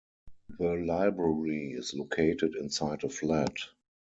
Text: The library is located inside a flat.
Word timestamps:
The 0.57 0.77
library 0.77 1.73
is 1.73 1.93
located 1.93 2.55
inside 2.55 3.03
a 3.03 3.09
flat. 3.09 3.53